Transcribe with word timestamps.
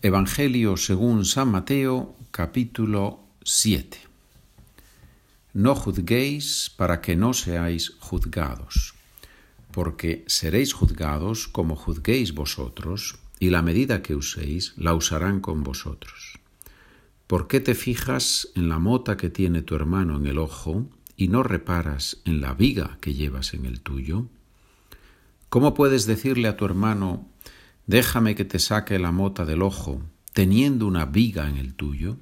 Evangelio 0.00 0.76
según 0.76 1.24
San 1.24 1.50
Mateo 1.50 2.14
capítulo 2.30 3.18
7. 3.42 3.98
No 5.54 5.74
juzguéis 5.74 6.72
para 6.76 7.00
que 7.00 7.16
no 7.16 7.34
seáis 7.34 7.96
juzgados, 7.98 8.94
porque 9.72 10.22
seréis 10.28 10.72
juzgados 10.72 11.48
como 11.48 11.74
juzguéis 11.74 12.32
vosotros, 12.32 13.18
y 13.40 13.50
la 13.50 13.60
medida 13.60 14.00
que 14.00 14.14
uséis 14.14 14.72
la 14.76 14.94
usarán 14.94 15.40
con 15.40 15.64
vosotros. 15.64 16.38
¿Por 17.26 17.48
qué 17.48 17.58
te 17.58 17.74
fijas 17.74 18.50
en 18.54 18.68
la 18.68 18.78
mota 18.78 19.16
que 19.16 19.30
tiene 19.30 19.62
tu 19.62 19.74
hermano 19.74 20.16
en 20.16 20.28
el 20.28 20.38
ojo 20.38 20.86
y 21.16 21.26
no 21.26 21.42
reparas 21.42 22.18
en 22.24 22.40
la 22.40 22.54
viga 22.54 22.98
que 23.00 23.14
llevas 23.14 23.52
en 23.52 23.66
el 23.66 23.80
tuyo? 23.80 24.26
¿Cómo 25.48 25.74
puedes 25.74 26.06
decirle 26.06 26.46
a 26.46 26.56
tu 26.56 26.66
hermano, 26.66 27.26
déjame 27.88 28.36
que 28.36 28.44
te 28.44 28.60
saque 28.60 28.98
la 29.00 29.10
mota 29.10 29.44
del 29.44 29.62
ojo, 29.62 30.02
teniendo 30.32 30.86
una 30.86 31.06
viga 31.06 31.48
en 31.48 31.56
el 31.56 31.74
tuyo? 31.74 32.18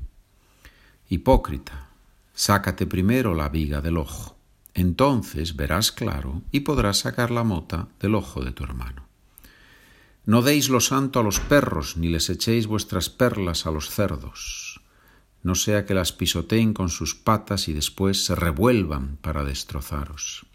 Hipócrita, 1.11 1.91
sácate 2.35 2.87
primero 2.87 3.35
la 3.35 3.51
viga 3.51 3.83
del 3.83 3.99
ojo, 3.99 4.39
entonces 4.73 5.57
verás 5.57 5.93
claro 5.93 6.43
y 6.53 6.61
podrás 6.61 7.01
sacar 7.01 7.31
la 7.31 7.45
mota 7.45 7.89
del 8.01 8.15
ojo 8.15 8.43
de 8.43 8.53
tu 8.53 8.65
hermano. 8.65 9.07
No 10.25 10.41
deis 10.41 10.71
lo 10.71 10.81
santo 10.81 11.21
a 11.21 11.23
los 11.23 11.41
perros, 11.41 11.97
ni 11.97 12.09
les 12.09 12.31
echéis 12.31 12.67
vuestras 12.67 13.11
perlas 13.11 13.67
a 13.67 13.71
los 13.71 13.91
cerdos, 13.91 14.81
no 15.43 15.55
sea 15.55 15.85
que 15.85 15.95
las 15.95 16.13
pisoteen 16.13 16.75
con 16.75 16.91
sus 16.91 17.15
patas 17.15 17.69
y 17.69 17.73
después 17.73 18.25
se 18.25 18.35
revuelvan 18.35 19.17
para 19.17 19.45
destrozaros. 19.45 20.47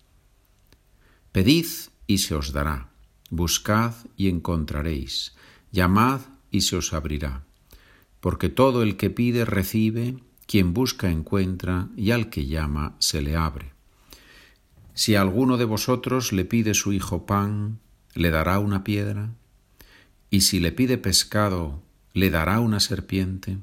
Pedid 1.32 1.68
y 2.08 2.20
se 2.20 2.36
os 2.36 2.52
dará. 2.52 2.91
Buscad 3.32 3.94
y 4.18 4.28
encontraréis. 4.28 5.34
Llamad 5.72 6.20
y 6.52 6.62
se 6.62 6.76
os 6.76 6.92
abrirá. 6.92 7.44
Porque 8.20 8.50
todo 8.50 8.84
el 8.84 8.98
que 8.98 9.10
pide 9.10 9.46
recibe, 9.46 10.18
quien 10.46 10.74
busca 10.74 11.10
encuentra, 11.10 11.88
y 11.96 12.12
al 12.12 12.30
que 12.30 12.46
llama 12.46 12.96
se 13.00 13.22
le 13.22 13.38
abre. 13.38 13.72
Si 14.94 15.16
alguno 15.16 15.56
de 15.58 15.64
vosotros 15.64 16.34
le 16.34 16.44
pide 16.44 16.74
su 16.74 16.92
hijo 16.92 17.26
pan, 17.26 17.80
¿le 18.14 18.32
dará 18.32 18.60
una 18.60 18.84
piedra? 18.84 19.30
¿Y 20.30 20.42
si 20.42 20.60
le 20.60 20.74
pide 20.74 20.98
pescado, 20.98 21.82
le 22.14 22.30
dará 22.32 22.60
una 22.60 22.82
serpiente? 22.82 23.60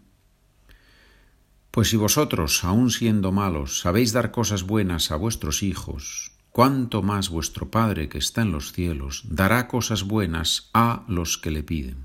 Pues 1.70 1.91
si 1.91 1.98
vosotros, 1.98 2.64
aun 2.64 2.91
siendo 2.91 3.32
malos, 3.32 3.80
sabéis 3.80 4.14
dar 4.14 4.30
cosas 4.30 4.62
buenas 4.62 5.10
a 5.10 5.16
vuestros 5.16 5.62
hijos, 5.62 6.32
cuánto 6.59 7.03
más 7.03 7.28
vuestro 7.28 7.70
Padre 7.70 8.09
que 8.09 8.19
está 8.19 8.42
en 8.42 8.51
los 8.51 8.73
cielos 8.73 9.23
dará 9.28 9.69
cosas 9.69 10.03
buenas 10.03 10.70
a 10.75 11.05
los 11.06 11.39
que 11.39 11.53
le 11.53 11.62
piden. 11.62 11.98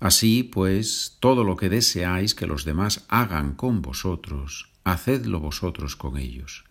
Así 0.00 0.42
pues, 0.42 1.18
todo 1.20 1.44
lo 1.44 1.54
que 1.54 1.68
deseáis 1.68 2.34
que 2.34 2.48
los 2.48 2.64
demás 2.64 3.04
hagan 3.06 3.54
con 3.54 3.80
vosotros, 3.80 4.70
hacedlo 4.82 5.38
vosotros 5.38 5.94
con 5.94 6.18
ellos, 6.18 6.64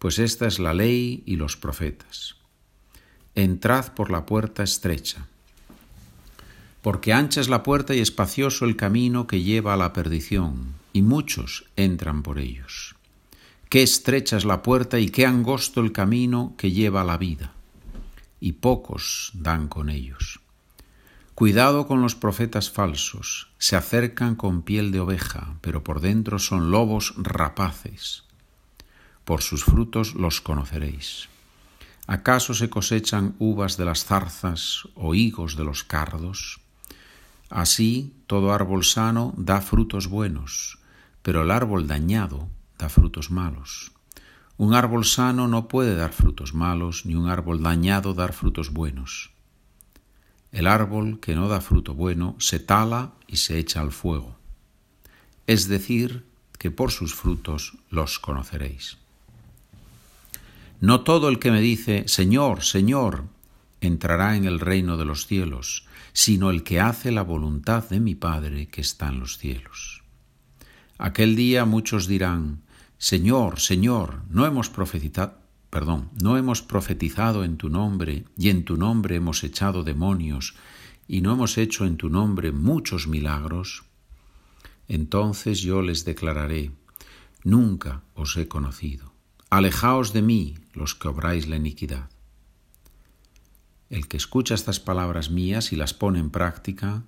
pues 0.00 0.18
esta 0.18 0.48
es 0.48 0.58
la 0.58 0.74
ley 0.74 1.22
y 1.26 1.36
los 1.36 1.56
profetas. 1.56 2.34
Entrad 3.36 3.92
por 3.92 4.10
la 4.10 4.26
puerta 4.26 4.64
estrecha, 4.64 5.28
porque 6.82 7.12
ancha 7.12 7.40
es 7.40 7.48
la 7.48 7.62
puerta 7.62 7.94
y 7.94 8.00
espacioso 8.00 8.64
el 8.64 8.74
camino 8.74 9.28
que 9.28 9.42
lleva 9.42 9.74
a 9.74 9.76
la 9.76 9.92
perdición, 9.92 10.74
y 10.92 11.02
muchos 11.02 11.66
entran 11.76 12.24
por 12.24 12.40
ellos. 12.40 12.96
Qué 13.70 13.84
estrecha 13.84 14.36
es 14.36 14.44
la 14.44 14.62
puerta 14.62 14.98
y 14.98 15.10
qué 15.10 15.26
angosto 15.26 15.80
el 15.80 15.92
camino 15.92 16.54
que 16.58 16.72
lleva 16.72 17.02
a 17.02 17.04
la 17.04 17.16
vida, 17.16 17.52
y 18.40 18.54
pocos 18.54 19.30
dan 19.32 19.68
con 19.68 19.90
ellos. 19.90 20.40
Cuidado 21.36 21.86
con 21.86 22.02
los 22.02 22.16
profetas 22.16 22.68
falsos, 22.68 23.52
se 23.58 23.76
acercan 23.76 24.34
con 24.34 24.62
piel 24.62 24.90
de 24.90 24.98
oveja, 24.98 25.54
pero 25.60 25.84
por 25.84 26.00
dentro 26.00 26.40
son 26.40 26.72
lobos 26.72 27.14
rapaces. 27.16 28.24
Por 29.24 29.40
sus 29.40 29.62
frutos 29.62 30.16
los 30.16 30.40
conoceréis. 30.40 31.28
¿Acaso 32.08 32.54
se 32.54 32.68
cosechan 32.68 33.36
uvas 33.38 33.76
de 33.76 33.84
las 33.84 34.04
zarzas 34.04 34.88
o 34.96 35.14
higos 35.14 35.54
de 35.54 35.62
los 35.62 35.84
cardos? 35.84 36.60
Así 37.50 38.16
todo 38.26 38.52
árbol 38.52 38.82
sano 38.82 39.32
da 39.36 39.60
frutos 39.60 40.08
buenos, 40.08 40.80
pero 41.22 41.42
el 41.42 41.52
árbol 41.52 41.86
dañado 41.86 42.48
da 42.80 42.88
frutos 42.88 43.30
malos. 43.30 43.92
Un 44.56 44.74
árbol 44.74 45.04
sano 45.04 45.48
no 45.48 45.68
puede 45.68 45.94
dar 45.94 46.12
frutos 46.12 46.54
malos, 46.54 47.04
ni 47.04 47.14
un 47.14 47.28
árbol 47.28 47.62
dañado 47.62 48.14
dar 48.14 48.32
frutos 48.32 48.72
buenos. 48.72 49.30
El 50.50 50.66
árbol 50.66 51.20
que 51.20 51.34
no 51.34 51.48
da 51.48 51.60
fruto 51.60 51.94
bueno 51.94 52.36
se 52.38 52.58
tala 52.58 53.12
y 53.28 53.36
se 53.36 53.58
echa 53.58 53.80
al 53.80 53.92
fuego. 53.92 54.36
Es 55.46 55.68
decir, 55.68 56.24
que 56.58 56.70
por 56.70 56.90
sus 56.90 57.14
frutos 57.14 57.76
los 57.90 58.18
conoceréis. 58.18 58.98
No 60.80 61.00
todo 61.00 61.28
el 61.28 61.38
que 61.38 61.50
me 61.50 61.60
dice, 61.60 62.04
Señor, 62.08 62.62
Señor, 62.62 63.24
entrará 63.80 64.36
en 64.36 64.44
el 64.46 64.60
reino 64.60 64.96
de 64.96 65.04
los 65.04 65.26
cielos, 65.26 65.86
sino 66.12 66.50
el 66.50 66.64
que 66.64 66.80
hace 66.80 67.12
la 67.12 67.22
voluntad 67.22 67.88
de 67.88 68.00
mi 68.00 68.14
Padre 68.14 68.68
que 68.68 68.80
está 68.80 69.08
en 69.08 69.20
los 69.20 69.38
cielos. 69.38 70.02
Aquel 70.98 71.36
día 71.36 71.64
muchos 71.64 72.06
dirán, 72.06 72.62
Señor, 73.02 73.60
Señor, 73.60 74.24
no 74.28 74.44
hemos 74.44 74.68
profetizado, 74.68 75.38
perdón, 75.70 76.10
no 76.22 76.36
hemos 76.36 76.60
profetizado 76.60 77.44
en 77.44 77.56
tu 77.56 77.70
nombre 77.70 78.26
y 78.36 78.50
en 78.50 78.62
tu 78.66 78.76
nombre 78.76 79.16
hemos 79.16 79.42
echado 79.42 79.84
demonios 79.84 80.54
y 81.08 81.22
no 81.22 81.32
hemos 81.32 81.56
hecho 81.56 81.86
en 81.86 81.96
tu 81.96 82.10
nombre 82.10 82.52
muchos 82.52 83.08
milagros. 83.08 83.84
Entonces 84.86 85.62
yo 85.62 85.80
les 85.80 86.04
declararé, 86.04 86.72
nunca 87.42 88.02
os 88.12 88.36
he 88.36 88.48
conocido. 88.48 89.14
Alejaos 89.48 90.12
de 90.12 90.20
mí 90.20 90.58
los 90.74 90.94
que 90.94 91.08
obráis 91.08 91.48
la 91.48 91.56
iniquidad. 91.56 92.10
El 93.88 94.08
que 94.08 94.18
escucha 94.18 94.54
estas 94.54 94.78
palabras 94.78 95.30
mías 95.30 95.72
y 95.72 95.76
las 95.76 95.94
pone 95.94 96.18
en 96.18 96.28
práctica, 96.28 97.04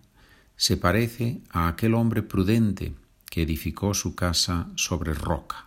se 0.56 0.78
parece 0.78 1.42
a 1.50 1.68
aquel 1.68 1.92
hombre 1.92 2.22
prudente 2.22 2.94
que 3.26 3.42
edificó 3.42 3.92
su 3.92 4.14
casa 4.14 4.70
sobre 4.74 5.12
roca. 5.12 5.66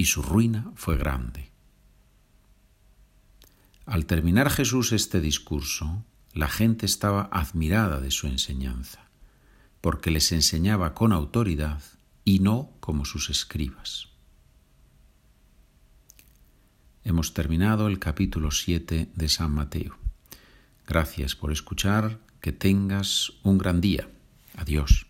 y 0.00 0.06
su 0.06 0.22
ruina 0.22 0.72
fue 0.76 0.96
grande. 0.96 1.50
Al 3.84 4.06
terminar 4.06 4.48
Jesús 4.48 4.92
este 4.92 5.20
discurso, 5.20 6.06
la 6.32 6.48
gente 6.48 6.86
estaba 6.86 7.28
admirada 7.30 8.00
de 8.00 8.10
su 8.10 8.26
enseñanza, 8.26 9.10
porque 9.82 10.10
les 10.10 10.32
enseñaba 10.32 10.94
con 10.94 11.12
autoridad 11.12 11.82
y 12.24 12.38
no 12.38 12.70
como 12.80 13.04
sus 13.04 13.28
escribas. 13.28 14.08
Hemos 17.04 17.34
terminado 17.34 17.86
el 17.86 17.98
capítulo 17.98 18.52
7 18.52 19.10
de 19.14 19.28
San 19.28 19.50
Mateo. 19.52 19.98
Gracias 20.86 21.36
por 21.36 21.52
escuchar, 21.52 22.20
que 22.40 22.52
tengas 22.52 23.34
un 23.42 23.58
gran 23.58 23.82
día. 23.82 24.08
Adiós. 24.56 25.09